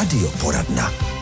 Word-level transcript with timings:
Radioporadna. 0.00 1.19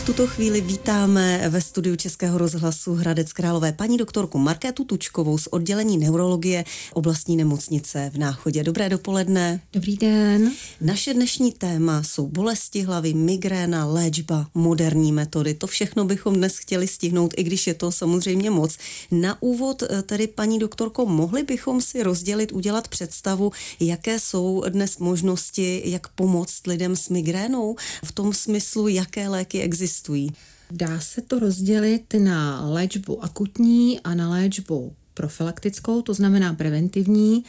V 0.00 0.06
tuto 0.06 0.26
chvíli 0.26 0.60
vítáme 0.60 1.48
ve 1.48 1.60
studiu 1.60 1.96
Českého 1.96 2.38
rozhlasu 2.38 2.94
Hradec 2.94 3.32
Králové 3.32 3.72
paní 3.72 3.96
doktorku 3.96 4.38
Markétu 4.38 4.84
Tučkovou 4.84 5.38
z 5.38 5.46
oddělení 5.46 5.98
neurologie 5.98 6.64
oblastní 6.92 7.36
nemocnice 7.36 8.10
v 8.14 8.18
Náchodě. 8.18 8.64
Dobré 8.64 8.88
dopoledne. 8.88 9.60
Dobrý 9.72 9.96
den. 9.96 10.52
Naše 10.80 11.14
dnešní 11.14 11.52
téma 11.52 12.02
jsou 12.02 12.26
bolesti 12.26 12.82
hlavy, 12.82 13.14
migréna, 13.14 13.86
léčba, 13.86 14.46
moderní 14.54 15.12
metody. 15.12 15.54
To 15.54 15.66
všechno 15.66 16.04
bychom 16.04 16.34
dnes 16.34 16.58
chtěli 16.58 16.88
stihnout, 16.88 17.34
i 17.36 17.42
když 17.42 17.66
je 17.66 17.74
to 17.74 17.92
samozřejmě 17.92 18.50
moc. 18.50 18.76
Na 19.10 19.42
úvod 19.42 19.82
eh, 19.82 20.02
tedy, 20.02 20.26
paní 20.26 20.58
doktorko, 20.58 21.06
mohli 21.06 21.42
bychom 21.42 21.82
si 21.82 22.02
rozdělit, 22.02 22.52
udělat 22.52 22.88
představu, 22.88 23.52
jaké 23.80 24.20
jsou 24.20 24.64
dnes 24.68 24.98
možnosti, 24.98 25.82
jak 25.84 26.08
pomoct 26.08 26.66
lidem 26.66 26.96
s 26.96 27.08
migrénou, 27.08 27.76
v 28.04 28.12
tom 28.12 28.32
smyslu, 28.32 28.88
jaké 28.88 29.28
léky 29.28 29.60
existují 29.60 29.89
existují? 29.90 30.30
Dá 30.70 31.00
se 31.00 31.22
to 31.22 31.38
rozdělit 31.38 32.14
na 32.18 32.68
léčbu 32.68 33.24
akutní 33.24 34.00
a 34.00 34.14
na 34.14 34.30
léčbu 34.30 34.92
profilaktickou, 35.14 36.02
to 36.02 36.14
znamená 36.14 36.54
preventivní. 36.54 37.44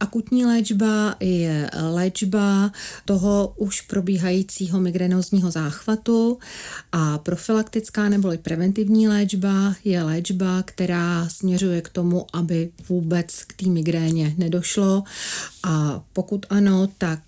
Akutní 0.00 0.44
léčba 0.44 1.16
je 1.20 1.70
léčba 1.82 2.72
toho 3.04 3.54
už 3.56 3.80
probíhajícího 3.80 4.80
migrénózního 4.80 5.50
záchvatu 5.50 6.38
a 6.92 7.18
profilaktická 7.18 8.08
neboli 8.08 8.38
preventivní 8.38 9.08
léčba 9.08 9.74
je 9.84 10.02
léčba, 10.02 10.62
která 10.62 11.28
směřuje 11.28 11.82
k 11.82 11.88
tomu, 11.88 12.26
aby 12.32 12.70
vůbec 12.88 13.44
k 13.44 13.52
té 13.52 13.66
migréně 13.68 14.34
nedošlo 14.38 15.02
a 15.62 16.02
pokud 16.12 16.46
ano, 16.50 16.88
tak 16.98 17.20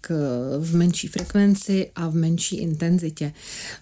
v 0.58 0.76
menší 0.76 1.08
frekvenci 1.08 1.90
a 1.94 2.08
v 2.08 2.14
menší 2.14 2.56
intenzitě. 2.56 3.32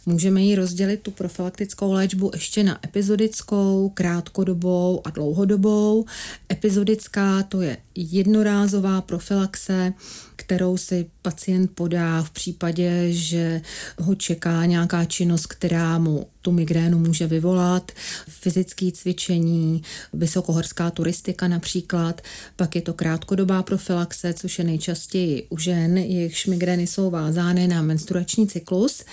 Můžeme 0.06 0.42
ji 0.42 0.54
rozdělit 0.54 1.00
tu 1.02 1.10
profilaktickou 1.10 1.92
léčbu 1.92 2.30
ještě 2.34 2.62
na 2.62 2.78
epizodickou, 2.84 3.90
krátkodobou 3.94 5.00
a 5.04 5.10
dlouhodobou. 5.10 6.05
Epizodická 6.52 7.42
to 7.42 7.60
je 7.60 7.76
jednorázová 7.94 9.00
profilaxe, 9.00 9.92
kterou 10.36 10.76
si 10.76 11.10
pacient 11.22 11.70
podá 11.74 12.22
v 12.22 12.30
případě, 12.30 13.12
že 13.12 13.60
ho 13.98 14.14
čeká 14.14 14.64
nějaká 14.64 15.04
činnost, 15.04 15.46
která 15.46 15.98
mu 15.98 16.26
tu 16.46 16.52
migrénu 16.52 16.98
může 16.98 17.26
vyvolat, 17.26 17.92
fyzické 18.28 18.90
cvičení, 18.92 19.82
vysokohorská 20.12 20.90
turistika 20.90 21.48
například, 21.48 22.20
pak 22.56 22.76
je 22.76 22.82
to 22.82 22.92
krátkodobá 22.92 23.62
profilaxe, 23.62 24.34
což 24.34 24.58
je 24.58 24.64
nejčastěji 24.64 25.46
u 25.50 25.58
žen, 25.58 25.98
jejichž 25.98 26.46
migrény 26.46 26.86
jsou 26.86 27.10
vázány 27.10 27.68
na 27.68 27.82
menstruační 27.82 28.46
cyklus 28.46 29.04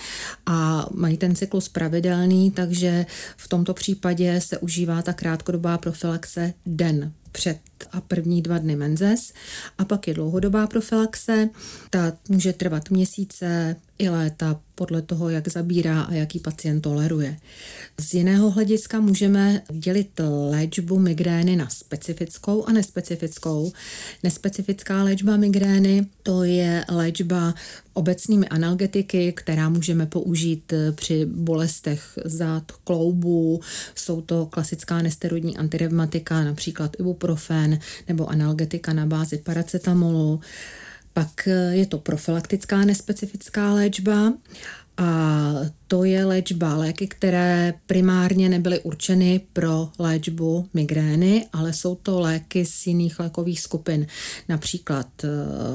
a 0.46 0.86
mají 0.94 1.16
ten 1.16 1.34
cyklus 1.34 1.68
pravidelný, 1.68 2.50
takže 2.50 3.06
v 3.36 3.48
tomto 3.48 3.74
případě 3.74 4.40
se 4.40 4.58
užívá 4.58 5.02
ta 5.02 5.12
krátkodobá 5.12 5.78
profilaxe 5.78 6.54
den 6.66 7.12
před 7.32 7.58
a 7.92 8.00
první 8.00 8.42
dva 8.42 8.58
dny 8.58 8.76
menzes 8.76 9.32
a 9.78 9.84
pak 9.84 10.08
je 10.08 10.14
dlouhodobá 10.14 10.66
profilaxe. 10.66 11.48
Ta 11.90 12.12
může 12.28 12.52
trvat 12.52 12.90
měsíce 12.90 13.76
i 13.98 14.08
léta 14.08 14.60
podle 14.74 15.02
toho, 15.02 15.28
jak 15.28 15.48
zabírá 15.48 16.02
a 16.02 16.12
jaký 16.14 16.40
pacient 16.40 16.80
toleruje. 16.80 17.36
Z 18.00 18.14
jiného 18.14 18.50
hlediska 18.50 19.00
můžeme 19.00 19.62
dělit 19.72 20.20
léčbu 20.50 20.98
migrény 20.98 21.56
na 21.56 21.68
specifickou 21.68 22.64
a 22.64 22.72
nespecifickou. 22.72 23.72
Nespecifická 24.22 25.02
léčba 25.02 25.36
migrény 25.36 26.06
to 26.22 26.44
je 26.44 26.84
léčba 26.88 27.54
obecnými 27.92 28.48
analgetiky, 28.48 29.32
která 29.32 29.68
můžeme 29.68 30.06
použít 30.06 30.72
při 30.94 31.26
bolestech 31.26 32.18
zad, 32.24 32.72
kloubů. 32.72 33.60
Jsou 33.94 34.20
to 34.20 34.46
klasická 34.46 35.02
nesteroidní 35.02 35.56
antirevmatika, 35.56 36.44
například 36.44 36.96
ibuprofen 37.00 37.78
nebo 38.08 38.26
analgetika 38.26 38.92
na 38.92 39.06
bázi 39.06 39.38
paracetamolu. 39.38 40.40
Pak 41.14 41.48
je 41.70 41.86
to 41.86 41.98
profilaktická 41.98 42.84
nespecifická 42.84 43.72
léčba 43.72 44.32
a 44.96 45.40
to 45.88 46.04
je 46.04 46.24
léčba 46.24 46.74
léky, 46.74 47.06
které 47.06 47.74
primárně 47.86 48.48
nebyly 48.48 48.80
určeny 48.80 49.40
pro 49.52 49.88
léčbu 49.98 50.68
migrény, 50.74 51.46
ale 51.52 51.72
jsou 51.72 51.94
to 51.94 52.20
léky 52.20 52.66
z 52.66 52.86
jiných 52.86 53.20
lékových 53.20 53.60
skupin, 53.60 54.06
například 54.48 55.06
eh, 55.24 55.28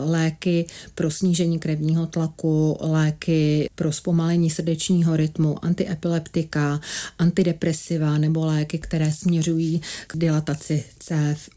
léky 0.03 0.66
pro 0.96 1.12
snížení 1.12 1.59
krevního 1.59 2.06
tlaku, 2.06 2.78
léky 2.80 3.69
pro 3.75 3.91
zpomalení 3.91 4.50
srdečního 4.50 5.18
rytmu, 5.18 5.66
antiepileptika, 5.66 6.81
antidepresiva 7.19 8.18
nebo 8.18 8.46
léky, 8.46 8.80
které 8.80 9.12
směřují 9.12 9.81
k 10.07 10.18
dilataci 10.18 10.84
cév. 11.00 11.50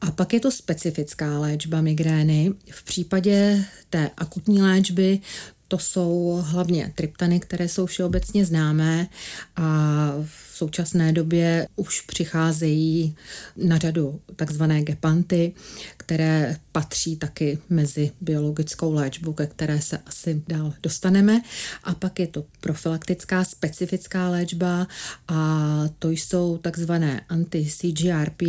A 0.00 0.10
pak 0.10 0.32
je 0.32 0.40
to 0.40 0.50
specifická 0.50 1.38
léčba 1.38 1.80
migrény. 1.80 2.52
V 2.70 2.84
případě 2.84 3.64
té 3.90 4.10
akutní 4.16 4.62
léčby 4.62 5.20
to 5.68 5.78
jsou 5.78 6.42
hlavně 6.46 6.92
tryptany, 6.94 7.40
které 7.40 7.68
jsou 7.68 7.86
všeobecně 7.86 8.44
známé 8.44 9.08
a 9.56 10.12
v 10.24 10.56
současné 10.56 11.12
době 11.12 11.68
už 11.76 12.00
přicházejí 12.00 13.16
na 13.56 13.78
řadu 13.78 14.20
takzvané 14.36 14.82
gepanty, 14.82 15.52
které 15.96 16.56
patří 16.72 17.16
taky 17.16 17.58
mezi 17.70 18.10
biologickou 18.20 18.92
léčbu, 18.92 19.32
ke 19.32 19.46
které 19.46 19.80
se 19.80 19.98
asi 19.98 20.42
dál 20.48 20.74
dostaneme. 20.82 21.42
A 21.84 21.94
pak 21.94 22.20
je 22.20 22.26
to 22.26 22.44
profilaktická 22.60 23.44
specifická 23.44 24.28
léčba 24.28 24.86
a 25.28 25.84
to 25.98 26.10
jsou 26.10 26.58
takzvané 26.58 27.20
anti-CGRP, 27.28 28.42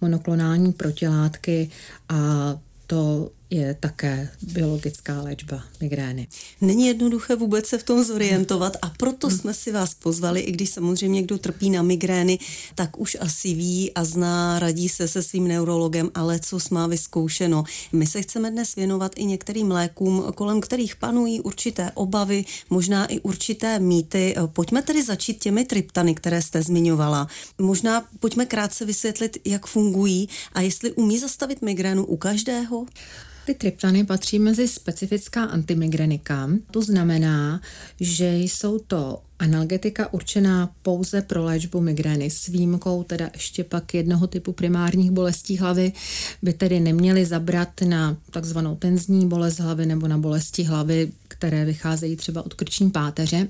monoklonální 0.00 0.72
protilátky 0.72 1.70
a 2.08 2.16
to 2.86 3.30
je 3.52 3.76
také 3.80 4.28
biologická 4.42 5.22
léčba 5.22 5.64
migrény. 5.80 6.28
Není 6.60 6.86
jednoduché 6.86 7.36
vůbec 7.36 7.66
se 7.66 7.78
v 7.78 7.82
tom 7.82 8.04
zorientovat 8.04 8.76
a 8.82 8.92
proto 8.96 9.28
hmm. 9.28 9.38
jsme 9.38 9.54
si 9.54 9.72
vás 9.72 9.94
pozvali, 9.94 10.40
i 10.40 10.52
když 10.52 10.70
samozřejmě 10.70 11.22
kdo 11.22 11.38
trpí 11.38 11.70
na 11.70 11.82
migrény, 11.82 12.38
tak 12.74 13.00
už 13.00 13.16
asi 13.20 13.54
ví 13.54 13.92
a 13.94 14.04
zná, 14.04 14.58
radí 14.58 14.88
se 14.88 15.08
se 15.08 15.22
svým 15.22 15.48
neurologem, 15.48 16.10
ale 16.14 16.38
co 16.38 16.58
má 16.70 16.86
vyzkoušeno. 16.86 17.64
My 17.92 18.06
se 18.06 18.22
chceme 18.22 18.50
dnes 18.50 18.74
věnovat 18.74 19.12
i 19.16 19.24
některým 19.24 19.70
lékům, 19.70 20.24
kolem 20.34 20.60
kterých 20.60 20.96
panují 20.96 21.40
určité 21.40 21.90
obavy, 21.94 22.44
možná 22.70 23.06
i 23.06 23.20
určité 23.20 23.78
mýty. 23.78 24.34
Pojďme 24.46 24.82
tedy 24.82 25.02
začít 25.02 25.40
těmi 25.42 25.64
tryptany, 25.64 26.14
které 26.14 26.42
jste 26.42 26.62
zmiňovala. 26.62 27.28
Možná 27.58 28.04
pojďme 28.20 28.46
krátce 28.46 28.84
vysvětlit, 28.84 29.38
jak 29.44 29.66
fungují 29.66 30.28
a 30.52 30.60
jestli 30.60 30.92
umí 30.92 31.18
zastavit 31.18 31.62
migrénu 31.62 32.04
u 32.04 32.16
každého. 32.16 32.86
Ty 33.46 33.54
tryptany 33.54 34.04
patří 34.04 34.38
mezi 34.38 34.68
specifická 34.68 35.44
antimigrenika. 35.44 36.50
To 36.70 36.82
znamená, 36.82 37.60
že 38.00 38.36
jsou 38.36 38.78
to 38.78 39.22
analgetika 39.38 40.12
určená 40.12 40.70
pouze 40.82 41.22
pro 41.22 41.44
léčbu 41.44 41.80
migrény 41.80 42.30
s 42.30 42.46
výjimkou 42.46 43.02
teda 43.02 43.30
ještě 43.32 43.64
pak 43.64 43.94
jednoho 43.94 44.26
typu 44.26 44.52
primárních 44.52 45.10
bolestí 45.10 45.58
hlavy 45.58 45.92
by 46.42 46.52
tedy 46.52 46.80
neměly 46.80 47.24
zabrat 47.24 47.80
na 47.88 48.16
takzvanou 48.30 48.76
tenzní 48.76 49.28
bolest 49.28 49.58
hlavy 49.58 49.86
nebo 49.86 50.08
na 50.08 50.18
bolesti 50.18 50.62
hlavy, 50.62 51.12
které 51.28 51.64
vycházejí 51.64 52.16
třeba 52.16 52.46
od 52.46 52.54
krční 52.54 52.90
páteře. 52.90 53.48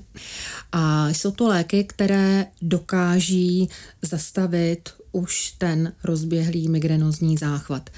A 0.71 1.09
jsou 1.09 1.31
to 1.31 1.47
léky, 1.47 1.83
které 1.83 2.45
dokáží 2.61 3.69
zastavit 4.01 4.89
už 5.13 5.51
ten 5.57 5.93
rozběhlý 6.03 6.69
migrenozní 6.69 7.37
záchvat. 7.37 7.89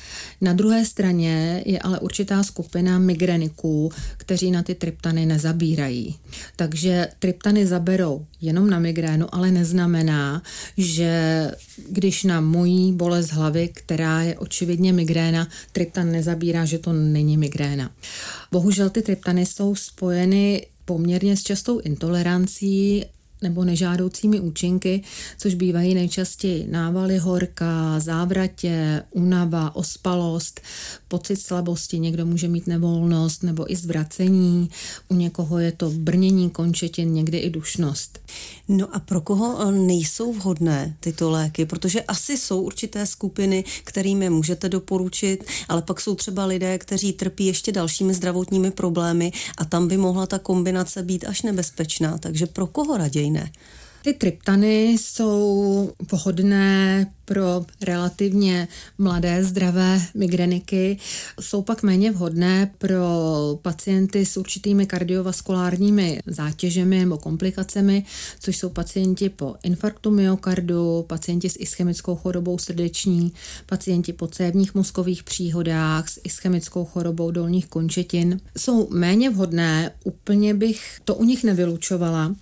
Na 0.41 0.53
druhé 0.53 0.85
straně 0.85 1.63
je 1.65 1.79
ale 1.79 1.99
určitá 1.99 2.43
skupina 2.43 2.99
migreniků, 2.99 3.91
kteří 4.17 4.51
na 4.51 4.63
ty 4.63 4.75
tryptany 4.75 5.25
nezabírají. 5.25 6.15
Takže 6.55 7.07
tryptany 7.19 7.67
zaberou 7.67 8.25
jenom 8.41 8.69
na 8.69 8.79
migrénu, 8.79 9.35
ale 9.35 9.51
neznamená, 9.51 10.41
že 10.77 11.51
když 11.89 12.23
na 12.23 12.41
mojí 12.41 12.93
bolest 12.93 13.31
hlavy, 13.31 13.69
která 13.73 14.21
je 14.21 14.37
očividně 14.37 14.93
migréna, 14.93 15.47
tryptan 15.71 16.11
nezabírá, 16.11 16.65
že 16.65 16.79
to 16.79 16.93
není 16.93 17.37
migréna. 17.37 17.91
Bohužel 18.51 18.89
ty 18.89 19.01
tryptany 19.01 19.45
jsou 19.45 19.75
spojeny 19.75 20.67
poměrně 20.85 21.37
s 21.37 21.43
častou 21.43 21.79
intolerancí 21.79 23.05
nebo 23.41 23.63
nežádoucími 23.63 24.39
účinky, 24.39 25.03
což 25.37 25.53
bývají 25.53 25.93
nejčastěji 25.93 26.67
návaly 26.67 27.17
horka, 27.17 27.99
závratě, 27.99 29.03
únava, 29.11 29.75
ospalost, 29.75 30.61
pocit 31.07 31.35
slabosti, 31.35 31.99
někdo 31.99 32.25
může 32.25 32.47
mít 32.47 32.67
nevolnost 32.67 33.43
nebo 33.43 33.71
i 33.71 33.75
zvracení, 33.75 34.69
u 35.07 35.15
někoho 35.15 35.59
je 35.59 35.71
to 35.71 35.89
brnění 35.89 36.49
končetin, 36.49 37.13
někdy 37.13 37.37
i 37.37 37.49
dušnost. 37.49 38.19
No 38.67 38.95
a 38.95 38.99
pro 38.99 39.21
koho 39.21 39.71
nejsou 39.71 40.33
vhodné 40.33 40.95
tyto 40.99 41.29
léky? 41.29 41.65
Protože 41.65 42.01
asi 42.01 42.37
jsou 42.37 42.61
určité 42.61 43.05
skupiny, 43.05 43.63
kterými 43.83 44.29
můžete 44.29 44.69
doporučit, 44.69 45.43
ale 45.69 45.81
pak 45.81 46.01
jsou 46.01 46.15
třeba 46.15 46.45
lidé, 46.45 46.77
kteří 46.77 47.13
trpí 47.13 47.45
ještě 47.45 47.71
dalšími 47.71 48.13
zdravotními 48.13 48.71
problémy 48.71 49.31
a 49.57 49.65
tam 49.65 49.87
by 49.87 49.97
mohla 49.97 50.25
ta 50.25 50.39
kombinace 50.39 51.03
být 51.03 51.25
až 51.27 51.41
nebezpečná. 51.41 52.17
Takže 52.17 52.45
pro 52.45 52.67
koho 52.67 52.97
raději 52.97 53.24
ne? 53.29 53.51
Ty 54.03 54.13
tryptany 54.13 54.89
jsou 54.91 55.91
vhodné 56.11 57.07
pro 57.25 57.65
relativně 57.81 58.67
mladé 58.97 59.43
zdravé 59.43 60.01
migreniky, 60.15 60.97
jsou 61.41 61.61
pak 61.61 61.83
méně 61.83 62.11
vhodné 62.11 62.71
pro 62.77 62.99
pacienty 63.61 64.25
s 64.25 64.37
určitými 64.37 64.85
kardiovaskulárními 64.85 66.19
zátěžemi 66.25 66.99
nebo 66.99 67.17
komplikacemi, 67.17 68.05
což 68.39 68.57
jsou 68.57 68.69
pacienti 68.69 69.29
po 69.29 69.55
infarktu 69.63 70.11
myokardu, 70.11 71.05
pacienti 71.07 71.49
s 71.49 71.59
ischemickou 71.59 72.15
chorobou 72.15 72.57
srdeční, 72.57 73.33
pacienti 73.65 74.13
po 74.13 74.27
cévních 74.27 74.75
mozkových 74.75 75.23
příhodách 75.23 76.09
s 76.09 76.19
ischemickou 76.23 76.85
chorobou 76.85 77.31
dolních 77.31 77.67
končetin. 77.67 78.39
Jsou 78.57 78.89
méně 78.89 79.29
vhodné, 79.29 79.91
úplně 80.03 80.53
bych 80.53 80.99
to 81.05 81.15
u 81.15 81.23
nich 81.23 81.43
nevylučovala, 81.43 82.35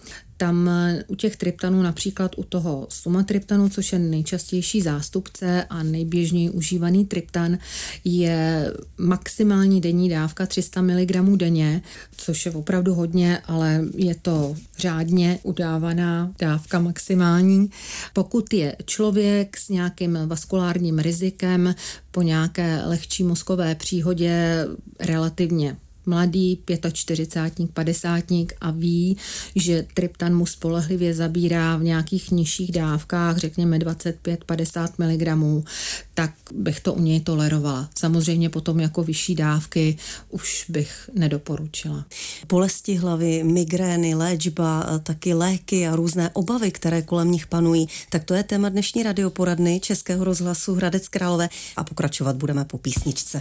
tam 0.44 0.70
eh, 0.70 1.04
u 1.08 1.16
těch 1.16 1.36
tryptanů, 1.38 1.82
například 1.82 2.32
u 2.38 2.44
toho 2.44 2.88
sumatriptanu, 2.90 3.70
což 3.70 3.94
je 3.94 4.00
nejčastější 4.00 4.82
zástupce 4.82 5.64
a 5.70 5.84
nejběžněji 5.84 6.50
užívaný 6.50 7.06
tryptan, 7.06 7.58
je 8.04 8.72
maximální 8.98 9.82
denní 9.82 10.10
dávka 10.10 10.46
300 10.46 10.82
mg 10.82 11.38
denně, 11.38 11.82
což 12.18 12.46
je 12.46 12.52
opravdu 12.52 12.94
hodně, 12.94 13.38
ale 13.46 13.84
je 13.96 14.16
to 14.16 14.56
řádně 14.78 15.40
udávaná 15.44 16.34
dávka 16.40 16.80
maximální. 16.80 17.70
Pokud 18.14 18.54
je 18.54 18.76
člověk 18.86 19.58
s 19.58 19.70
nějakým 19.70 20.20
vaskulárním 20.26 21.00
rizikem 21.00 21.76
po 22.12 22.22
nějaké 22.22 22.82
lehčí 22.86 23.24
mozkové 23.24 23.76
příhodě 23.76 24.66
relativně 25.00 25.78
mladý 26.06 26.60
45 26.94 27.72
padesátník 27.72 28.54
a 28.62 28.72
ví, 28.72 29.18
že 29.56 29.86
triptan 29.94 30.36
mu 30.36 30.46
spolehlivě 30.46 31.14
zabírá 31.14 31.78
v 31.78 31.84
nějakých 31.84 32.32
nižších 32.32 32.72
dávkách, 32.72 33.38
řekněme 33.38 33.78
25-50 33.78 34.90
mg, 34.98 35.66
tak 36.14 36.32
bych 36.54 36.80
to 36.80 36.94
u 36.94 37.02
něj 37.02 37.20
tolerovala. 37.20 37.90
Samozřejmě 38.00 38.50
potom 38.50 38.80
jako 38.80 39.04
vyšší 39.04 39.36
dávky 39.36 39.98
už 40.30 40.66
bych 40.70 41.10
nedoporučila. 41.14 42.06
Bolesti 42.50 42.96
hlavy, 42.96 43.44
migrény, 43.44 44.16
léčba, 44.16 45.00
taky 45.04 45.34
léky 45.34 45.88
a 45.88 45.96
různé 45.96 46.30
obavy, 46.34 46.72
které 46.72 47.02
kolem 47.02 47.32
nich 47.32 47.48
panují, 47.48 47.88
tak 48.10 48.24
to 48.24 48.34
je 48.34 48.44
téma 48.44 48.70
dnešní 48.70 49.04
radioporadny 49.04 49.80
Českého 49.80 50.24
rozhlasu 50.24 50.76
Hradec 50.76 51.08
Králové 51.08 51.50
a 51.76 51.84
pokračovat 51.84 52.36
budeme 52.36 52.66
po 52.66 52.78
písničce. 52.78 53.40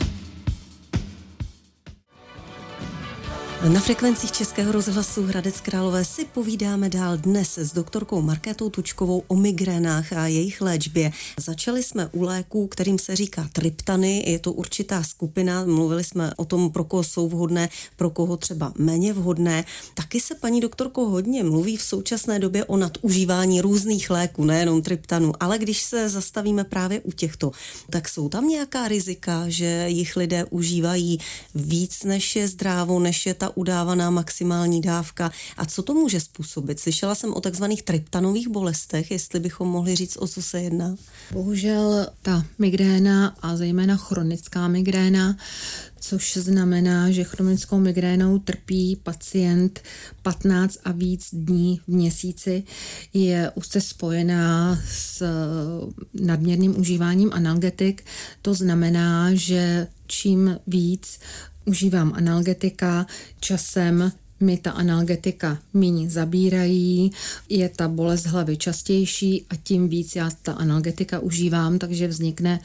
Na 3.68 3.80
frekvencích 3.80 4.32
Českého 4.32 4.72
rozhlasu 4.72 5.22
Hradec 5.22 5.60
Králové 5.60 6.04
si 6.04 6.24
povídáme 6.24 6.88
dál 6.88 7.16
dnes 7.16 7.58
s 7.58 7.72
doktorkou 7.72 8.22
Markétou 8.22 8.70
Tučkovou 8.70 9.22
o 9.26 9.36
migrénách 9.36 10.12
a 10.12 10.26
jejich 10.26 10.60
léčbě. 10.60 11.12
Začali 11.40 11.82
jsme 11.82 12.08
u 12.12 12.22
léků, 12.22 12.66
kterým 12.66 12.98
se 12.98 13.16
říká 13.16 13.48
triptany. 13.52 14.24
Je 14.26 14.38
to 14.38 14.52
určitá 14.52 15.02
skupina, 15.02 15.64
mluvili 15.64 16.04
jsme 16.04 16.32
o 16.36 16.44
tom, 16.44 16.70
pro 16.70 16.84
koho 16.84 17.04
jsou 17.04 17.28
vhodné, 17.28 17.68
pro 17.96 18.10
koho 18.10 18.36
třeba 18.36 18.72
méně 18.78 19.12
vhodné. 19.12 19.64
Taky 19.94 20.20
se 20.20 20.34
paní 20.34 20.60
doktorko 20.60 21.08
hodně 21.08 21.44
mluví 21.44 21.76
v 21.76 21.82
současné 21.82 22.38
době 22.38 22.64
o 22.64 22.76
nadužívání 22.76 23.60
různých 23.60 24.10
léků, 24.10 24.44
nejenom 24.44 24.82
triptanů, 24.82 25.32
ale 25.40 25.58
když 25.58 25.82
se 25.82 26.08
zastavíme 26.08 26.64
právě 26.64 27.00
u 27.00 27.12
těchto, 27.12 27.50
tak 27.90 28.08
jsou 28.08 28.28
tam 28.28 28.48
nějaká 28.48 28.88
rizika, 28.88 29.44
že 29.48 29.84
jich 29.88 30.16
lidé 30.16 30.44
užívají 30.50 31.18
víc 31.54 32.02
než 32.04 32.36
je 32.36 32.48
zdrávo, 32.48 33.00
než 33.00 33.26
je 33.26 33.34
ta 33.34 33.51
udávaná 33.54 34.10
maximální 34.10 34.80
dávka 34.80 35.30
a 35.56 35.66
co 35.66 35.82
to 35.82 35.94
může 35.94 36.20
způsobit? 36.20 36.80
Slyšela 36.80 37.14
jsem 37.14 37.34
o 37.34 37.40
takzvaných 37.40 37.82
triptanových 37.82 38.48
bolestech, 38.48 39.10
jestli 39.10 39.40
bychom 39.40 39.68
mohli 39.68 39.96
říct, 39.96 40.16
o 40.16 40.28
co 40.28 40.42
se 40.42 40.60
jedná. 40.62 40.96
Bohužel 41.32 42.06
ta 42.22 42.44
migréna 42.58 43.36
a 43.42 43.56
zejména 43.56 43.96
chronická 43.96 44.68
migréna 44.68 45.36
což 46.02 46.36
znamená, 46.36 47.10
že 47.10 47.24
chronickou 47.24 47.78
migrénou 47.78 48.38
trpí 48.38 48.96
pacient 49.02 49.80
15 50.22 50.78
a 50.84 50.92
víc 50.92 51.28
dní 51.32 51.80
v 51.84 51.88
měsíci, 51.88 52.64
je 53.14 53.52
úzce 53.54 53.80
spojená 53.80 54.78
s 54.88 55.22
nadměrným 56.14 56.80
užíváním 56.80 57.30
analgetik. 57.32 58.04
To 58.42 58.54
znamená, 58.54 59.34
že 59.34 59.86
čím 60.06 60.58
víc 60.66 61.18
užívám 61.64 62.12
analgetika, 62.14 63.06
časem 63.40 64.12
mi 64.42 64.56
ta 64.58 64.70
analgetika 64.70 65.58
méně 65.72 66.10
zabírají, 66.10 67.12
je 67.48 67.68
ta 67.68 67.88
bolest 67.88 68.26
hlavy 68.26 68.56
častější 68.56 69.46
a 69.50 69.56
tím 69.56 69.88
víc 69.88 70.16
já 70.16 70.30
ta 70.42 70.52
analgetika 70.52 71.18
užívám, 71.18 71.78
takže 71.78 72.08
vznikne 72.08 72.60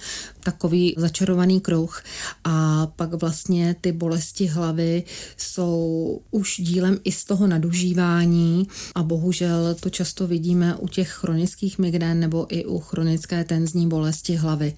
takový 0.48 0.96
začarovaný 0.98 1.62
kruh 1.62 2.04
a 2.44 2.88
pak 2.96 3.14
vlastně 3.14 3.76
ty 3.82 3.92
bolesti 3.92 4.46
hlavy 4.46 5.04
jsou 5.38 6.22
už 6.32 6.62
dílem 6.64 6.98
i 7.04 7.12
z 7.12 7.26
toho 7.26 7.48
nadužívání 7.48 8.68
a 8.96 9.04
bohužel 9.04 9.76
to 9.80 9.90
často 9.90 10.28
vidíme 10.28 10.76
u 10.76 10.88
těch 10.88 11.10
chronických 11.10 11.80
migrén 11.80 12.20
nebo 12.20 12.48
i 12.50 12.66
u 12.66 12.80
chronické 12.80 13.44
tenzní 13.44 13.88
bolesti 13.88 14.36
hlavy. 14.36 14.74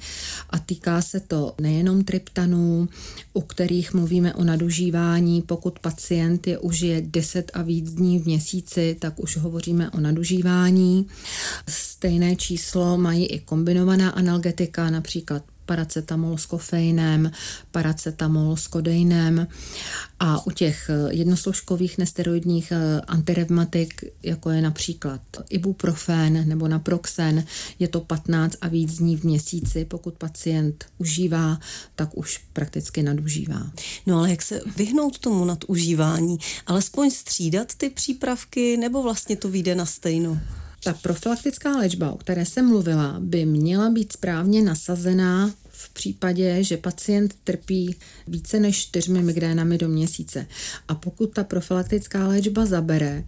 A 0.50 0.60
týká 0.60 1.02
se 1.02 1.20
to 1.20 1.54
nejenom 1.62 2.04
triptanů, 2.04 2.90
u 3.34 3.42
kterých 3.42 3.94
mluvíme 3.94 4.34
o 4.34 4.44
nadužívání, 4.44 5.42
pokud 5.42 5.80
pacient 5.80 6.48
je 6.48 6.58
užije 6.58 7.02
10 7.02 7.52
a 7.54 7.62
víc 7.62 7.94
dní 7.94 8.20
v 8.20 8.26
měsíci, 8.26 8.98
tak 9.00 9.20
už 9.20 9.38
hovoříme 9.38 9.92
o 9.92 10.00
nadužívání. 10.00 11.08
Stejné 11.68 12.36
číslo 12.36 12.98
mají 12.98 13.26
i 13.26 13.40
kombinovaná 13.40 14.10
analgetika, 14.10 14.90
například 14.90 15.44
paracetamol 15.70 16.38
s 16.38 16.46
kofeinem, 16.46 17.32
paracetamol 17.72 18.58
s 18.58 18.68
kodeinem 18.68 19.48
a 20.20 20.46
u 20.48 20.52
těch 20.52 20.90
jednosložkových 21.10 21.98
nesteroidních 21.98 22.72
eh, 22.72 23.02
antirevmatik, 23.08 24.04
jako 24.24 24.50
je 24.50 24.62
například 24.62 25.22
ibuprofen 25.50 26.50
nebo 26.50 26.68
naproxen, 26.68 27.46
je 27.80 27.88
to 27.88 28.02
15 28.02 28.56
a 28.62 28.68
víc 28.68 28.98
dní 28.98 29.18
v 29.18 29.24
měsíci. 29.24 29.86
Pokud 29.86 30.14
pacient 30.14 30.86
užívá, 30.98 31.60
tak 31.96 32.18
už 32.18 32.38
prakticky 32.54 33.04
nadužívá. 33.04 33.72
No 34.06 34.18
ale 34.18 34.30
jak 34.30 34.42
se 34.42 34.62
vyhnout 34.78 35.20
tomu 35.20 35.46
nadužívání? 35.46 36.38
Alespoň 36.66 37.12
střídat 37.12 37.76
ty 37.76 37.90
přípravky 37.90 38.78
nebo 38.78 39.04
vlastně 39.04 39.36
to 39.36 39.50
vyjde 39.50 39.76
na 39.76 39.86
stejno? 39.86 40.40
Ta 40.84 40.94
profilaktická 40.94 41.78
léčba, 41.78 42.12
o 42.12 42.18
které 42.18 42.46
jsem 42.46 42.68
mluvila, 42.68 43.16
by 43.20 43.46
měla 43.46 43.90
být 43.90 44.14
správně 44.14 44.62
nasazená 44.62 45.54
v 45.70 45.90
případě, 45.90 46.64
že 46.64 46.78
pacient 46.78 47.36
trpí 47.44 47.96
více 48.28 48.60
než 48.60 48.78
čtyřmi 48.78 49.22
migrénami 49.22 49.78
do 49.78 49.90
měsíce. 49.90 50.48
A 50.88 50.96
pokud 50.96 51.34
ta 51.34 51.44
profilaktická 51.44 52.28
léčba 52.28 52.66
zabere, 52.66 53.24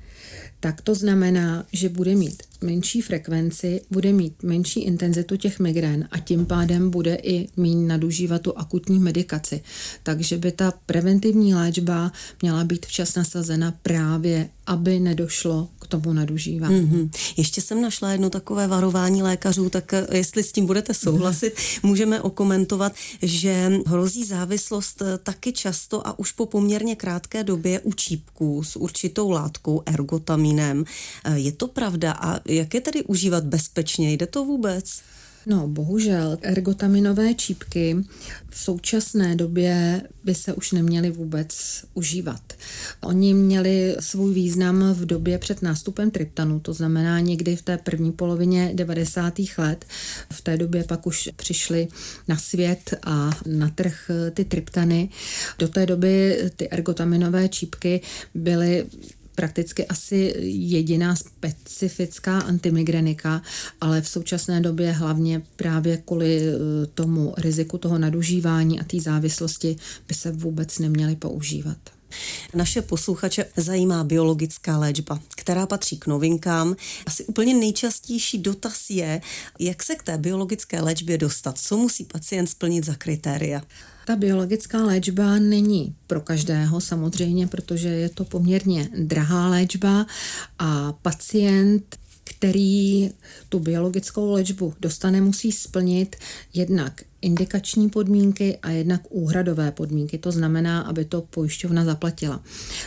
tak 0.60 0.82
to 0.82 0.96
znamená, 0.96 1.66
že 1.74 1.90
bude 1.90 2.16
mít 2.16 2.44
menší 2.62 3.02
frekvenci, 3.02 3.82
bude 3.92 4.12
mít 4.14 4.44
menší 4.44 4.82
intenzitu 4.82 5.38
těch 5.38 5.60
migrén 5.60 6.08
a 6.12 6.20
tím 6.20 6.46
pádem 6.46 6.90
bude 6.90 7.16
i 7.16 7.48
méně 7.58 7.88
nadužívat 7.88 8.42
tu 8.42 8.58
akutní 8.58 9.00
medikaci. 9.00 9.62
Takže 10.04 10.38
by 10.38 10.52
ta 10.52 10.74
preventivní 10.86 11.56
léčba 11.56 12.12
měla 12.42 12.64
být 12.64 12.86
včas 12.86 13.16
nasazena 13.16 13.74
právě, 13.82 14.50
aby 14.68 15.00
nedošlo 15.00 15.68
k 15.80 15.88
tomu 15.88 16.14
nadužívání. 16.14 16.82
Mm-hmm. 16.82 17.10
Ještě 17.38 17.62
jsem 17.62 17.82
našla 17.82 18.12
jedno 18.12 18.30
takové 18.30 18.68
varování 18.68 19.24
lékařů, 19.24 19.70
tak 19.70 19.94
eh, 19.94 20.08
jestli 20.12 20.44
s 20.44 20.52
tím 20.52 20.66
budete 20.66 20.94
souhlasit, 20.94 21.54
můžeme 21.84 22.22
okomentovat, 22.22 22.94
že 23.22 23.72
hrozí 23.88 24.26
závislost 24.26 25.02
eh, 25.02 25.18
taky 25.18 25.52
často 25.52 26.08
a 26.08 26.20
už 26.20 26.32
po 26.32 26.46
poměrně 26.46 26.96
krátké 26.96 27.44
době 27.44 27.80
u 27.80 27.94
čípků 27.94 28.64
s 28.64 28.76
určitou 28.76 29.30
látkou 29.30 29.84
ergotamínem. 29.86 30.21
Eh, 31.24 31.40
je 31.40 31.52
to 31.52 31.68
pravda 31.68 32.12
a 32.12 32.40
jak 32.46 32.74
je 32.74 32.82
tedy 32.82 33.04
užívat 33.04 33.44
bezpečně? 33.44 34.14
Jde 34.14 34.28
to 34.28 34.46
vůbec? 34.46 35.02
No, 35.46 35.68
bohužel, 35.68 36.38
ergotaminové 36.42 37.34
čípky 37.34 37.98
v 38.50 38.58
současné 38.58 39.36
době 39.36 40.02
by 40.24 40.36
se 40.36 40.54
už 40.54 40.72
neměly 40.72 41.12
vůbec 41.12 41.84
užívat. 41.94 42.54
Oni 43.02 43.34
měli 43.34 43.96
svůj 44.00 44.34
význam 44.34 44.94
v 44.94 45.06
době 45.06 45.38
před 45.38 45.62
nástupem 45.62 46.12
tryptanu, 46.12 46.60
to 46.60 46.74
znamená 46.74 47.20
někdy 47.20 47.56
v 47.56 47.62
té 47.62 47.78
první 47.78 48.12
polovině 48.12 48.72
90. 48.74 49.34
let. 49.58 49.86
V 50.34 50.42
té 50.42 50.58
době 50.58 50.84
pak 50.84 51.08
už 51.08 51.30
přišly 51.36 51.88
na 52.28 52.38
svět 52.38 52.94
a 53.04 53.30
na 53.46 53.70
trh 53.70 54.12
ty 54.34 54.46
tryptany. 54.46 55.10
Do 55.60 55.68
té 55.68 55.86
doby 55.86 56.40
ty 56.56 56.70
ergotaminové 56.70 57.50
čípky 57.50 58.02
byly 58.36 58.86
prakticky 59.36 59.88
asi 59.88 60.34
jediná 60.46 61.16
specifická 61.16 62.40
antimigrenika, 62.40 63.42
ale 63.82 64.02
v 64.02 64.10
současné 64.10 64.62
době 64.62 64.92
hlavně 64.92 65.42
právě 65.56 65.98
kvůli 65.98 66.42
eh, 66.42 66.86
tomu 66.94 67.34
riziku 67.38 67.78
toho 67.78 67.98
nadužívání 67.98 68.80
a 68.80 68.84
té 68.84 69.00
závislosti 69.00 69.76
by 70.08 70.14
se 70.14 70.32
vůbec 70.32 70.80
neměly 70.80 71.16
používat. 71.16 71.78
Naše 72.54 72.82
posluchače 72.82 73.46
zajímá 73.58 74.04
biologická 74.04 74.78
léčba, 74.78 75.20
která 75.36 75.66
patří 75.66 75.98
k 75.98 76.08
novinkám. 76.08 76.76
Asi 77.06 77.26
úplně 77.26 77.54
nejčastější 77.54 78.38
dotaz 78.38 78.90
je, 78.90 79.22
jak 79.60 79.84
se 79.84 79.96
k 79.96 80.04
té 80.04 80.18
biologické 80.18 80.82
léčbě 80.82 81.18
dostat, 81.18 81.58
co 81.58 81.78
musí 81.78 82.06
pacient 82.06 82.48
splnit 82.48 82.86
za 82.86 82.96
kritéria. 82.96 83.62
Ta 84.06 84.16
biologická 84.16 84.84
léčba 84.84 85.40
není 85.40 85.96
pro 86.08 86.22
každého 86.22 86.82
samozřejmě, 86.82 87.48
protože 87.48 87.88
je 87.90 88.10
to 88.10 88.26
poměrně 88.26 88.90
drahá 88.98 89.50
léčba 89.50 90.06
a 90.60 90.94
pacient 91.02 92.01
který 92.24 93.10
tu 93.50 93.60
biologickou 93.60 94.32
léčbu 94.32 94.74
dostane, 94.80 95.22
musí 95.22 95.52
splnit 95.52 96.16
jednak 96.54 97.02
indikační 97.22 97.90
podmínky 97.90 98.58
a 98.62 98.70
jednak 98.70 99.02
úhradové 99.10 99.72
podmínky. 99.72 100.18
To 100.18 100.32
znamená, 100.32 100.82
aby 100.82 101.06
to 101.06 101.22
pojišťovna 101.22 101.86
zaplatila. 101.86 102.44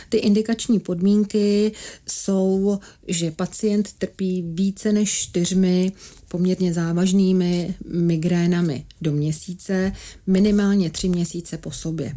Ty 0.09 0.17
indikační 0.17 0.79
podmínky 0.79 1.71
jsou, 2.07 2.79
že 3.07 3.31
pacient 3.31 3.93
trpí 3.93 4.41
více 4.47 4.91
než 4.91 5.11
čtyřmi 5.11 5.91
poměrně 6.27 6.73
závažnými 6.73 7.75
migrénami 7.93 8.85
do 9.01 9.11
měsíce, 9.11 9.91
minimálně 10.27 10.89
tři 10.89 11.09
měsíce 11.09 11.57
po 11.57 11.71
sobě. 11.71 12.15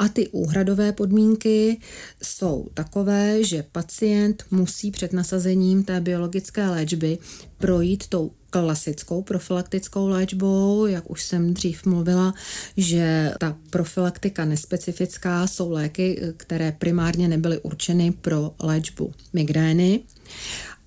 A 0.00 0.08
ty 0.08 0.28
úhradové 0.28 0.92
podmínky 0.92 1.80
jsou 2.22 2.68
takové, 2.74 3.44
že 3.44 3.64
pacient 3.72 4.44
musí 4.50 4.90
před 4.90 5.12
nasazením 5.12 5.84
té 5.84 6.00
biologické 6.00 6.68
léčby 6.68 7.18
projít 7.58 8.08
tou 8.08 8.30
klasickou 8.50 9.22
profilaktickou 9.22 10.08
léčbou, 10.08 10.86
jak 10.86 11.10
už 11.10 11.22
jsem 11.22 11.54
dřív 11.54 11.86
mluvila, 11.86 12.34
že 12.76 13.32
ta 13.40 13.56
profilaktika 13.70 14.44
nespecifická 14.44 15.46
jsou 15.46 15.70
léky, 15.70 16.20
které 16.36 16.72
primárně 16.72 17.28
nebyly 17.28 17.58
určeny 17.58 18.12
pro 18.12 18.54
léčbu 18.62 19.12
migrény 19.32 20.00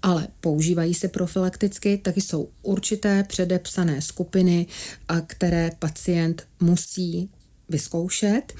ale 0.05 0.27
používají 0.39 0.93
se 0.93 1.07
profilakticky, 1.07 1.97
tak 1.97 2.17
jsou 2.17 2.49
určité 2.61 3.23
předepsané 3.23 4.01
skupiny, 4.01 4.65
které 5.27 5.71
pacient 5.79 6.43
musí 6.59 7.29
vyzkoušet 7.69 8.53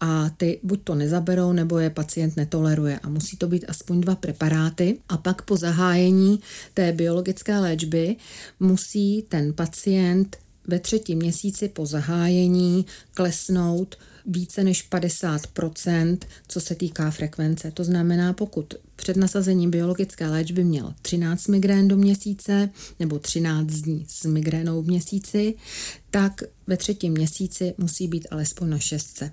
a 0.00 0.30
ty 0.36 0.60
buď 0.62 0.80
to 0.84 0.94
nezaberou, 0.94 1.52
nebo 1.52 1.78
je 1.78 1.90
pacient 1.90 2.36
netoleruje. 2.36 2.98
A 2.98 3.08
musí 3.08 3.36
to 3.36 3.48
být 3.48 3.64
aspoň 3.68 4.00
dva 4.00 4.14
preparáty. 4.14 4.98
A 5.08 5.16
pak 5.16 5.42
po 5.42 5.56
zahájení 5.56 6.40
té 6.74 6.92
biologické 6.92 7.58
léčby 7.58 8.16
musí 8.60 9.24
ten 9.28 9.52
pacient 9.52 10.36
ve 10.66 10.78
třetím 10.78 11.18
měsíci 11.18 11.68
po 11.68 11.86
zahájení 11.86 12.86
klesnout 13.14 13.96
více 14.26 14.64
než 14.64 14.90
50% 14.90 16.18
co 16.48 16.60
se 16.60 16.74
týká 16.74 17.10
frekvence. 17.10 17.70
To 17.70 17.84
znamená, 17.84 18.32
pokud 18.32 18.74
před 18.96 19.16
nasazením 19.16 19.70
biologické 19.70 20.28
léčby 20.28 20.64
měl 20.64 20.94
13 21.02 21.48
migrén 21.48 21.88
do 21.88 21.96
měsíce 21.96 22.70
nebo 22.98 23.18
13 23.18 23.72
dní 23.72 24.06
s 24.08 24.24
migrénou 24.24 24.82
v 24.82 24.86
měsíci, 24.86 25.54
tak 26.10 26.42
ve 26.66 26.76
třetím 26.76 27.12
měsíci 27.12 27.74
musí 27.78 28.08
být 28.08 28.26
alespoň 28.30 28.68
na 28.68 28.78
šestce. 28.78 29.32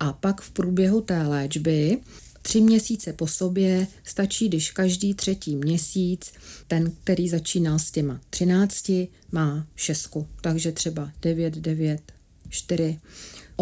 A 0.00 0.12
pak 0.12 0.40
v 0.40 0.50
průběhu 0.50 1.00
té 1.00 1.22
léčby 1.22 1.98
Tři 2.42 2.60
měsíce 2.60 3.12
po 3.12 3.26
sobě 3.26 3.86
stačí, 4.04 4.48
když 4.48 4.70
každý 4.70 5.14
třetí 5.14 5.56
měsíc 5.56 6.32
ten, 6.68 6.92
který 7.04 7.28
začínal 7.28 7.78
s 7.78 7.90
těma 7.90 8.20
třinácti, 8.30 9.08
má 9.32 9.66
šestku. 9.76 10.28
Takže 10.40 10.72
třeba 10.72 11.12
9, 11.22 11.54
9, 11.54 12.12
4 12.48 13.00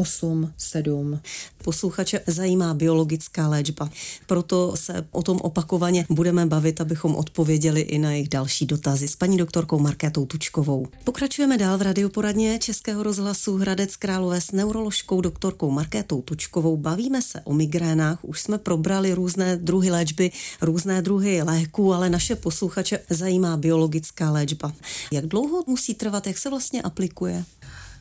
8, 0.00 0.52
7. 0.56 1.20
Posluchače 1.64 2.20
zajímá 2.26 2.74
biologická 2.74 3.48
léčba. 3.48 3.90
Proto 4.26 4.72
se 4.76 5.06
o 5.10 5.22
tom 5.22 5.38
opakovaně 5.42 6.06
budeme 6.10 6.46
bavit, 6.46 6.80
abychom 6.80 7.16
odpověděli 7.16 7.80
i 7.80 7.98
na 7.98 8.12
jejich 8.12 8.28
další 8.28 8.66
dotazy 8.66 9.08
s 9.08 9.16
paní 9.16 9.36
doktorkou 9.36 9.78
Markétou 9.78 10.26
Tučkovou. 10.26 10.86
Pokračujeme 11.04 11.58
dál 11.58 11.78
v 11.78 11.82
radioporadně 11.82 12.58
Českého 12.58 13.02
rozhlasu 13.02 13.56
Hradec 13.56 13.96
Králové 13.96 14.40
s 14.40 14.52
neuroložkou 14.52 15.20
doktorkou 15.20 15.70
Markétou 15.70 16.22
Tučkovou. 16.22 16.76
Bavíme 16.76 17.22
se 17.22 17.40
o 17.44 17.52
migrénách, 17.52 18.24
už 18.24 18.40
jsme 18.40 18.58
probrali 18.58 19.14
různé 19.14 19.56
druhy 19.56 19.90
léčby, 19.90 20.30
různé 20.60 21.02
druhy 21.02 21.42
léků, 21.42 21.94
ale 21.94 22.10
naše 22.10 22.36
posluchače 22.36 23.00
zajímá 23.10 23.56
biologická 23.56 24.30
léčba. 24.30 24.72
Jak 25.12 25.26
dlouho 25.26 25.64
musí 25.66 25.94
trvat, 25.94 26.26
jak 26.26 26.38
se 26.38 26.50
vlastně 26.50 26.82
aplikuje? 26.82 27.44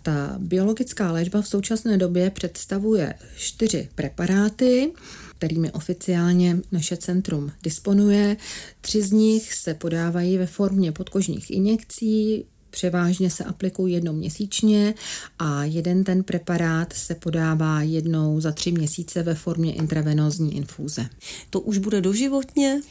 Ta 0.10 0.36
biologická 0.39 1.12
léčba 1.12 1.42
v 1.42 1.48
současné 1.48 1.98
době 1.98 2.30
představuje 2.30 3.13
čtyři 3.38 3.89
preparáty, 3.96 4.92
kterými 5.38 5.72
oficiálně 5.72 6.58
naše 6.72 6.98
centrum 6.98 7.51
disponuje. 7.63 8.38
Tři 8.82 9.01
z 9.01 9.12
nich 9.12 9.54
se 9.54 9.74
podávají 9.74 10.38
ve 10.38 10.46
formě 10.46 10.92
podkožních 10.92 11.51
injekcí, 11.51 12.46
převážně 12.70 13.30
se 13.30 13.44
aplikují 13.44 13.94
jednou 13.94 14.13
měsíčně 14.13 14.94
a 15.39 15.63
jeden 15.63 16.04
ten 16.04 16.24
preparát 16.24 16.94
se 16.94 17.16
podává 17.16 17.82
jednou 17.82 18.39
za 18.39 18.51
tři 18.51 18.72
měsíce 18.72 19.24
ve 19.24 19.36
formě 19.36 19.74
intravenózní 19.74 20.56
infúze. 20.56 21.06
To 21.50 21.60
už 21.60 21.78
bude 21.78 22.01
doživotně? 22.01 22.82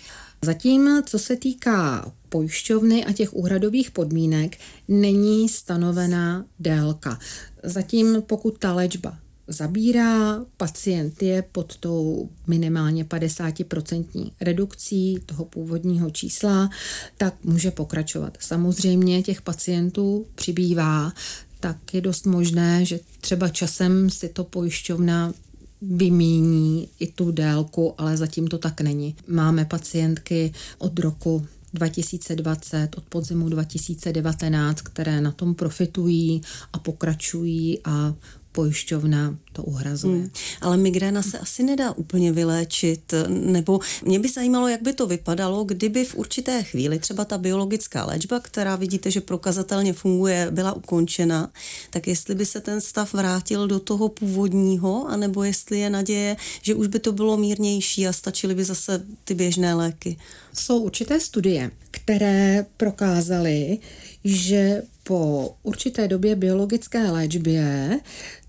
Zatím, 0.42 1.02
co 1.06 1.18
se 1.18 1.36
týká 1.36 2.12
pojišťovny 2.28 3.04
a 3.04 3.12
těch 3.12 3.34
úhradových 3.34 3.90
podmínek, 3.90 4.58
není 4.88 5.48
stanovená 5.48 6.44
délka. 6.58 7.18
Zatím, 7.62 8.22
pokud 8.26 8.58
ta 8.58 8.72
léčba 8.72 9.18
zabírá, 9.48 10.44
pacient 10.56 11.22
je 11.22 11.42
pod 11.42 11.76
tou 11.76 12.28
minimálně 12.46 13.04
50% 13.04 14.32
redukcí 14.40 15.18
toho 15.26 15.44
původního 15.44 16.10
čísla, 16.10 16.70
tak 17.16 17.34
může 17.44 17.70
pokračovat. 17.70 18.38
Samozřejmě 18.40 19.22
těch 19.22 19.42
pacientů 19.42 20.26
přibývá, 20.34 21.12
tak 21.60 21.94
je 21.94 22.00
dost 22.00 22.26
možné, 22.26 22.84
že 22.84 23.00
třeba 23.20 23.48
časem 23.48 24.10
si 24.10 24.28
to 24.28 24.44
pojišťovna 24.44 25.32
vymíní 25.82 26.88
i 26.98 27.06
tu 27.06 27.32
délku, 27.32 27.94
ale 27.98 28.16
zatím 28.16 28.46
to 28.46 28.58
tak 28.58 28.80
není. 28.80 29.16
Máme 29.28 29.64
pacientky 29.64 30.52
od 30.78 30.98
roku 30.98 31.46
2020, 31.74 32.88
od 32.96 33.04
podzimu 33.04 33.48
2019, 33.48 34.80
které 34.82 35.20
na 35.20 35.32
tom 35.32 35.54
profitují 35.54 36.42
a 36.72 36.78
pokračují 36.78 37.78
a 37.84 38.14
pojišťovna 38.58 39.38
to 39.54 39.62
uhrazuje. 39.62 40.26
Hmm. 40.26 40.30
Ale 40.60 40.76
migréna 40.76 41.22
se 41.22 41.38
asi 41.38 41.62
nedá 41.62 41.94
úplně 41.94 42.32
vyléčit, 42.32 43.14
nebo 43.28 43.78
mě 44.02 44.18
by 44.18 44.28
zajímalo, 44.28 44.68
jak 44.68 44.82
by 44.82 44.92
to 44.92 45.06
vypadalo, 45.06 45.64
kdyby 45.64 46.04
v 46.04 46.14
určité 46.14 46.62
chvíli 46.62 46.98
třeba 46.98 47.24
ta 47.24 47.38
biologická 47.38 48.04
léčba, 48.04 48.40
která 48.40 48.76
vidíte, 48.76 49.10
že 49.10 49.20
prokazatelně 49.20 49.92
funguje, 49.92 50.50
byla 50.50 50.72
ukončena, 50.72 51.50
tak 51.90 52.06
jestli 52.06 52.34
by 52.34 52.46
se 52.46 52.60
ten 52.60 52.80
stav 52.80 53.14
vrátil 53.14 53.66
do 53.68 53.78
toho 53.80 54.08
původního, 54.08 55.06
anebo 55.06 55.44
jestli 55.44 55.78
je 55.78 55.90
naděje, 55.90 56.36
že 56.62 56.74
už 56.74 56.86
by 56.86 56.98
to 56.98 57.12
bylo 57.12 57.36
mírnější 57.36 58.06
a 58.06 58.12
stačily 58.12 58.54
by 58.54 58.64
zase 58.64 59.02
ty 59.24 59.34
běžné 59.34 59.74
léky. 59.74 60.16
Jsou 60.54 60.78
určité 60.78 61.20
studie, 61.20 61.70
které 61.90 62.66
prokázaly, 62.76 63.78
že 64.24 64.82
po 65.02 65.54
určité 65.62 66.08
době 66.08 66.36
biologické 66.36 67.10
léčbě 67.10 68.00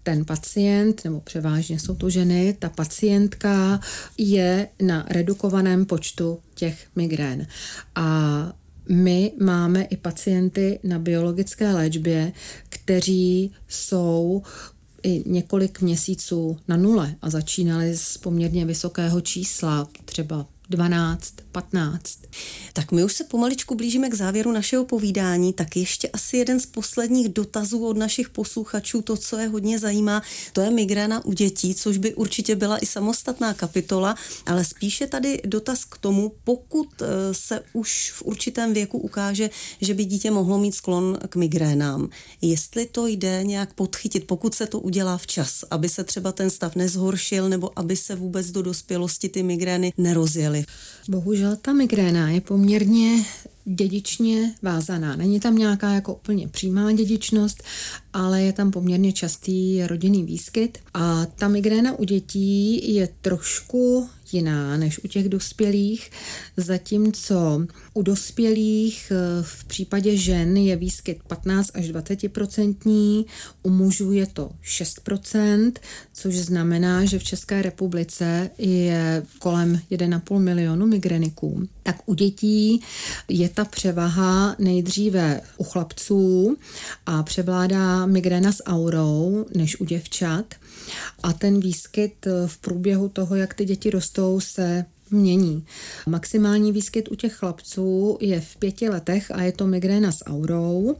ten 0.04 0.26
pacient, 0.26 1.02
nebo 1.04 1.22
převážně 1.22 1.80
jsou 1.80 1.96
to 1.96 2.10
ženy, 2.10 2.56
ta 2.60 2.70
pacientka 2.70 3.80
je 4.18 4.68
na 4.82 5.06
redukovaném 5.10 5.86
počtu 5.86 6.40
těch 6.56 6.88
migrén. 6.96 7.48
A 7.96 8.54
my 8.90 9.32
máme 9.42 9.84
i 9.84 9.98
pacienty 9.98 10.80
na 10.84 11.00
biologické 11.00 11.74
léčbě, 11.74 12.32
kteří 12.70 13.52
jsou 13.68 14.42
i 15.04 15.24
několik 15.26 15.82
měsíců 15.82 16.58
na 16.68 16.78
nule 16.78 17.16
a 17.22 17.30
začínali 17.30 17.98
z 17.98 18.18
poměrně 18.18 18.66
vysokého 18.66 19.22
čísla, 19.22 19.88
třeba 20.06 20.46
12, 20.70 21.34
15. 21.52 22.20
Tak 22.74 22.92
my 22.92 23.04
už 23.04 23.14
se 23.14 23.24
pomaličku 23.24 23.76
blížíme 23.76 24.10
k 24.10 24.14
závěru 24.14 24.52
našeho 24.52 24.86
povídání, 24.86 25.54
tak 25.54 25.76
ještě 25.76 26.10
asi 26.10 26.38
jeden 26.38 26.60
z 26.60 26.66
posledních 26.66 27.30
dotazů 27.30 27.86
od 27.86 27.98
našich 27.98 28.30
posluchačů, 28.30 29.02
to, 29.02 29.18
co 29.18 29.38
je 29.38 29.48
hodně 29.48 29.80
zajímá, 29.80 30.22
to 30.54 30.62
je 30.62 30.72
migréna 30.72 31.26
u 31.26 31.34
dětí, 31.34 31.76
což 31.76 31.98
by 31.98 32.14
určitě 32.14 32.56
byla 32.56 32.78
i 32.78 32.86
samostatná 32.86 33.54
kapitola, 33.54 34.16
ale 34.46 34.66
spíše 34.66 35.08
tady 35.08 35.42
dotaz 35.46 35.86
k 35.86 35.98
tomu, 35.98 36.32
pokud 36.44 37.02
eh, 37.02 37.06
se 37.32 37.64
už 37.74 38.12
v 38.16 38.22
určitém 38.22 38.74
věku 38.74 38.98
ukáže, 38.98 39.50
že 39.82 39.94
by 39.94 40.06
dítě 40.06 40.32
mohlo 40.32 40.58
mít 40.58 40.76
sklon 40.76 41.18
k 41.30 41.36
migrénám, 41.36 42.10
jestli 42.42 42.86
to 42.86 43.08
jde 43.08 43.44
nějak 43.44 43.74
podchytit, 43.74 44.28
pokud 44.28 44.56
se 44.56 44.68
to 44.68 44.80
udělá 44.80 45.18
včas, 45.18 45.64
aby 45.72 45.90
se 45.90 46.04
třeba 46.04 46.32
ten 46.32 46.50
stav 46.50 46.76
nezhoršil 46.76 47.50
nebo 47.50 47.80
aby 47.80 47.96
se 47.96 48.16
vůbec 48.16 48.52
do 48.52 48.62
dospělosti 48.62 49.30
ty 49.30 49.44
migrény 49.44 49.94
nerozjely. 49.98 50.64
Bohužel 51.10 51.56
ta 51.56 51.74
migréna 51.74 52.30
je 52.30 52.42
poměrně 52.42 52.59
dědičně 53.66 54.56
vázaná. 54.62 55.16
Není 55.16 55.40
tam 55.40 55.58
nějaká 55.58 55.94
jako 55.94 56.14
úplně 56.14 56.48
přímá 56.48 56.92
dědičnost, 56.92 57.64
ale 58.14 58.42
je 58.42 58.54
tam 58.54 58.72
poměrně 58.72 59.14
častý 59.14 59.84
rodinný 59.84 60.24
výskyt. 60.24 60.78
A 60.94 61.26
ta 61.26 61.48
migréna 61.48 62.00
u 62.00 62.04
dětí 62.04 62.94
je 62.94 63.10
trošku 63.22 64.10
jiná 64.34 64.78
než 64.78 65.04
u 65.04 65.08
těch 65.08 65.30
dospělých, 65.30 66.12
zatímco 66.58 67.68
u 67.94 68.02
dospělých 68.02 69.12
eh, 69.12 69.44
v 69.44 69.64
případě 69.64 70.18
žen 70.18 70.58
je 70.58 70.76
výskyt 70.76 71.24
15 71.28 71.72
až 71.74 71.86
20% 71.86 73.26
u 73.64 73.70
mužů 73.70 74.12
je 74.12 74.28
to 74.28 74.52
6% 74.64 75.72
což 76.14 76.36
znamená, 76.36 77.06
že 77.06 77.20
v 77.20 77.24
České 77.24 77.62
republice 77.62 78.50
je 78.58 79.24
kolem 79.40 79.82
1,5 79.92 80.40
milionu 80.40 80.88
migreniků. 80.88 81.68
Tak 81.84 81.96
u 82.06 82.14
dětí 82.14 82.82
je 83.28 83.50
ta 83.50 83.66
převaha 83.66 84.56
nejdříve 84.60 85.42
u 85.58 85.64
chlapců 85.64 86.58
a 87.06 87.24
převládá 87.24 88.06
migréna 88.06 88.52
s 88.52 88.64
aurou 88.64 89.46
než 89.56 89.80
u 89.80 89.86
děvčat. 89.86 90.56
A 91.24 91.34
ten 91.34 91.60
výskyt 91.60 92.28
v 92.46 92.58
průběhu 92.58 93.10
toho, 93.10 93.36
jak 93.36 93.54
ty 93.54 93.66
děti 93.66 93.90
rostou, 93.90 94.40
se 94.40 94.86
mění. 95.12 95.66
Maximální 96.08 96.72
výskyt 96.72 97.12
u 97.12 97.16
těch 97.16 97.34
chlapců 97.34 98.18
je 98.22 98.42
v 98.42 98.56
pěti 98.56 98.90
letech 98.90 99.32
a 99.32 99.42
je 99.42 99.52
to 99.52 99.68
migréna 99.68 100.12
s 100.12 100.26
aurou. 100.26 100.96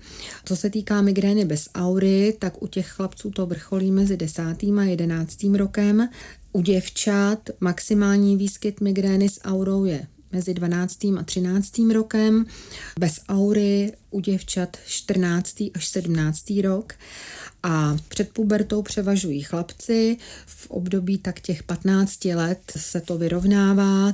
Co 0.46 0.56
se 0.56 0.70
týká 0.70 1.02
migrény 1.02 1.46
bez 1.46 1.70
aury, 1.76 2.36
tak 2.40 2.62
u 2.62 2.68
těch 2.68 2.88
chlapců 2.88 3.32
to 3.32 3.46
vrcholí 3.46 3.92
mezi 3.92 4.18
desátým 4.18 4.80
a 4.80 4.84
jedenáctým 4.84 5.56
rokem. 5.56 6.10
U 6.54 6.62
děvčat 6.62 7.50
maximální 7.60 8.38
výskyt 8.38 8.82
migrény 8.82 9.30
s 9.30 9.42
aurou 9.44 9.86
je 9.86 10.08
mezi 10.32 10.54
12. 10.54 11.06
a 11.20 11.24
13. 11.24 11.72
rokem, 11.94 12.46
bez 13.00 13.20
aury 13.30 13.94
u 14.12 14.20
děvčat 14.20 14.78
14. 14.88 15.64
až 15.74 15.88
17. 15.88 16.44
rok 16.64 16.94
a 17.64 17.98
před 18.08 18.30
pubertou 18.30 18.82
převažují 18.82 19.42
chlapci, 19.42 20.18
v 20.46 20.72
období 20.72 21.18
tak 21.18 21.40
těch 21.40 21.64
15 21.64 22.26
let 22.26 22.60
se 22.78 23.02
to 23.02 23.18
vyrovnává, 23.18 24.14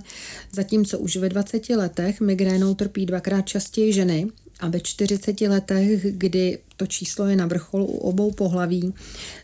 zatímco 0.52 1.00
už 1.00 1.16
ve 1.18 1.30
20 1.30 1.70
letech 1.70 2.22
migrénou 2.22 2.76
trpí 2.76 3.06
dvakrát 3.06 3.42
častěji 3.42 3.94
ženy 3.94 4.28
a 4.60 4.70
ve 4.70 4.80
40 4.80 5.42
letech, 5.42 6.06
kdy 6.18 6.60
to 6.78 6.88
číslo 6.88 7.28
je 7.28 7.36
na 7.36 7.46
vrcholu 7.46 7.86
u 7.86 7.98
obou 7.98 8.32
pohlaví, 8.32 8.94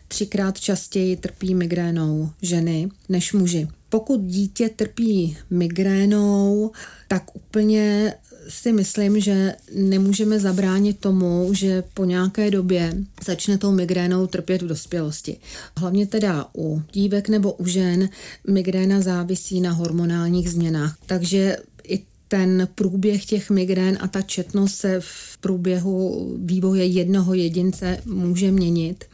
třikrát 0.08 0.60
častěji 0.60 1.16
trpí 1.16 1.54
migrénou 1.54 2.30
ženy 2.42 2.88
než 3.08 3.32
muži. 3.32 3.68
Pokud 3.92 4.20
dítě 4.20 4.68
trpí 4.68 5.36
migrénou, 5.50 6.70
tak 7.08 7.36
úplně 7.36 8.14
si 8.48 8.72
myslím, 8.72 9.20
že 9.20 9.54
nemůžeme 9.74 10.40
zabránit 10.40 10.98
tomu, 10.98 11.54
že 11.54 11.82
po 11.94 12.04
nějaké 12.04 12.50
době 12.50 12.96
začne 13.24 13.58
tou 13.58 13.72
migrénou 13.72 14.26
trpět 14.26 14.62
v 14.62 14.66
dospělosti. 14.66 15.36
Hlavně 15.76 16.06
teda 16.06 16.46
u 16.56 16.82
dívek 16.92 17.28
nebo 17.28 17.52
u 17.52 17.66
žen 17.66 18.08
migréna 18.48 19.00
závisí 19.00 19.60
na 19.60 19.72
hormonálních 19.72 20.50
změnách. 20.50 20.96
Takže 21.06 21.56
i 21.84 22.00
ten 22.28 22.68
průběh 22.74 23.24
těch 23.24 23.50
migrén 23.50 23.98
a 24.00 24.08
ta 24.08 24.22
četnost 24.22 24.74
se 24.74 25.00
v 25.00 25.38
průběhu 25.40 26.28
vývoje 26.44 26.84
jednoho 26.84 27.34
jedince 27.34 27.98
může 28.06 28.50
měnit 28.50 29.04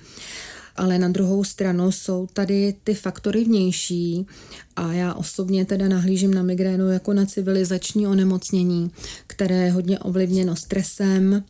ale 0.78 0.98
na 0.98 1.08
druhou 1.08 1.44
stranu 1.44 1.92
jsou 1.92 2.26
tady 2.32 2.74
ty 2.84 2.94
faktory 2.94 3.44
vnější 3.44 4.26
a 4.76 4.92
já 4.92 5.14
osobně 5.14 5.64
teda 5.64 5.88
nahlížím 5.88 6.34
na 6.34 6.42
migrénu 6.42 6.90
jako 6.90 7.12
na 7.12 7.26
civilizační 7.26 8.06
onemocnění, 8.06 8.90
které 9.26 9.64
je 9.64 9.72
hodně 9.72 9.98
ovlivněno 9.98 10.56
stresem, 10.56 11.44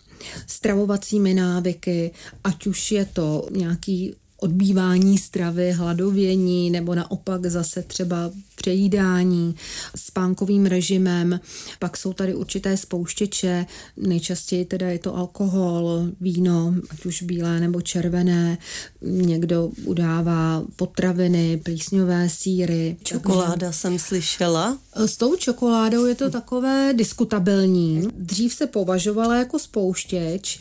stravovacími 0.46 1.34
návyky, 1.34 2.10
ať 2.44 2.66
už 2.66 2.92
je 2.92 3.04
to 3.04 3.48
nějaký 3.50 4.14
odbývání 4.36 5.18
stravy, 5.18 5.72
hladovění 5.72 6.70
nebo 6.70 6.94
naopak 6.94 7.46
zase 7.46 7.82
třeba 7.82 8.30
přejídání, 8.58 9.54
spánkovým 9.96 10.66
režimem. 10.66 11.40
Pak 11.78 11.96
jsou 11.96 12.12
tady 12.12 12.34
určité 12.34 12.76
spouštěče, 12.76 13.66
nejčastěji 13.96 14.64
teda 14.64 14.88
je 14.88 14.98
to 14.98 15.16
alkohol, 15.16 16.06
víno, 16.20 16.74
ať 16.90 17.06
už 17.06 17.22
bílé 17.22 17.60
nebo 17.60 17.80
červené. 17.80 18.58
Někdo 19.02 19.70
udává 19.84 20.64
potraviny, 20.76 21.60
plísňové 21.64 22.28
síry. 22.28 22.96
Čokoláda 23.02 23.54
takže... 23.54 23.78
jsem 23.78 23.98
slyšela. 23.98 24.78
S 24.96 25.16
tou 25.16 25.36
čokoládou 25.36 26.04
je 26.06 26.14
to 26.14 26.30
takové 26.30 26.92
diskutabilní. 26.96 28.08
Dřív 28.16 28.54
se 28.54 28.66
považovala 28.66 29.36
jako 29.36 29.58
spouštěč, 29.58 30.60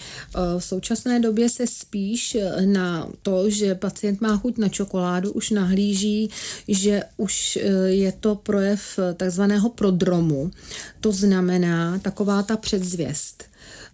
v 0.58 0.64
současné 0.64 1.20
době 1.20 1.50
se 1.50 1.68
spíš 1.68 2.38
na 2.66 3.10
to, 3.22 3.50
že 3.50 3.76
pacient 3.76 4.22
má 4.22 4.38
chuť 4.38 4.58
na 4.58 4.70
čokoládu, 4.70 5.32
už 5.32 5.50
nahlíží, 5.50 6.30
že 6.68 7.04
už 7.18 7.60
je 7.96 8.12
to 8.12 8.36
projev 8.36 9.00
takzvaného 9.18 9.70
prodromu. 9.70 10.52
To 11.02 11.12
znamená 11.12 12.00
taková 12.00 12.44
ta 12.44 12.58
předzvěst, 12.58 13.44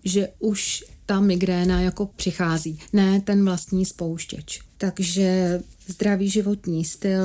že 0.03 0.29
už 0.39 0.84
ta 1.06 1.19
migréna 1.19 1.82
jako 1.82 2.06
přichází, 2.06 2.79
ne 2.93 3.21
ten 3.21 3.45
vlastní 3.45 3.86
spouštěč. 3.86 4.60
Takže 4.77 5.62
zdravý 5.88 6.29
životní 6.29 6.86
styl, 6.86 7.23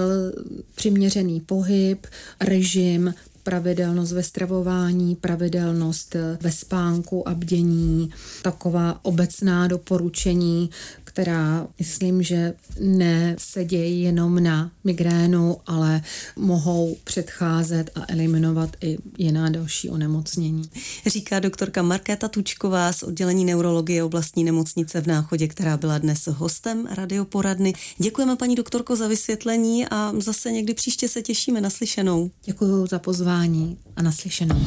přiměřený 0.75 1.41
pohyb, 1.41 2.07
režim, 2.41 3.15
pravidelnost 3.43 4.13
ve 4.13 4.23
stravování, 4.23 5.17
pravidelnost 5.17 6.17
ve 6.41 6.53
spánku 6.53 7.29
a 7.29 7.35
bdění, 7.35 8.11
taková 8.43 9.01
obecná 9.03 9.67
doporučení, 9.67 10.71
která 11.19 11.67
myslím, 11.79 12.23
že 12.23 12.55
ne 12.81 13.37
se 13.39 13.65
dějí 13.65 14.03
jenom 14.03 14.43
na 14.43 14.71
migrénu, 14.85 15.57
ale 15.67 16.03
mohou 16.37 16.97
předcházet 17.05 17.91
a 17.95 18.01
eliminovat 18.09 18.77
i 18.81 18.99
jiná 19.19 19.49
další 19.49 19.91
onemocnění. 19.91 20.71
Říká 21.07 21.41
doktorka 21.41 21.83
Markéta 21.83 22.29
Tučková 22.29 22.93
z 22.93 23.03
oddělení 23.03 23.45
neurologie 23.45 24.05
oblastní 24.05 24.45
nemocnice 24.45 25.01
v 25.01 25.07
Náchodě, 25.07 25.49
která 25.49 25.77
byla 25.77 25.99
dnes 25.99 26.27
hostem 26.27 26.89
radioporadny. 26.91 27.75
Děkujeme 27.99 28.37
paní 28.37 28.55
doktorko 28.55 28.97
za 28.97 29.09
vysvětlení 29.09 29.87
a 29.87 30.13
zase 30.19 30.53
někdy 30.53 30.75
příště 30.75 31.09
se 31.09 31.23
těšíme 31.23 31.61
naslyšenou. 31.61 32.31
Děkuji 32.45 32.87
za 32.87 32.99
pozvání 32.99 33.79
a 33.97 34.03
naslyšenou. 34.03 34.61